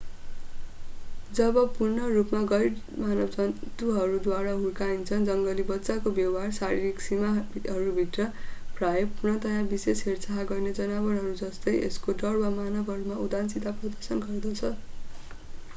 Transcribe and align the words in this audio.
जब 1.31 1.57
पूर्ण 1.73 2.05
रूपमा 2.13 2.39
गैर-मानव 2.51 3.27
जन्तुहरूद्वारा 3.35 4.55
हुर्काइन्छ 4.63 5.19
जङ्गली 5.27 5.65
बच्चाको 5.67 6.13
व्यवहार 6.17 6.55
शारीरिक 6.59 7.05
सीमाहरू 7.09 7.93
भित्र 7.99 8.27
प्रायः 8.81 9.13
पूर्णतया 9.21 9.61
विशेष 9.69 10.03
हेरचाह 10.09 10.43
गर्ने 10.55 10.73
जनावरहरू 10.83 11.37
जस्तै 11.45 11.77
यसको 11.79 12.17
डर 12.23 12.43
वा 12.45 12.53
मानवहरूमा 12.59 13.23
उदासीनता 13.29 13.79
प्रदर्शन 13.83 14.27
गर्दछ। 14.29 14.77